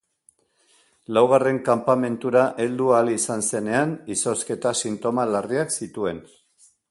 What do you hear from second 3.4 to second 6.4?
zenean izozketa-sintoma larriak zituen.